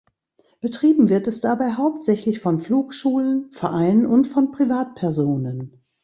[0.61, 5.79] Betrieben wird es dabei hauptsächlich von Flugschulen, Vereinen und von Privatpersonen.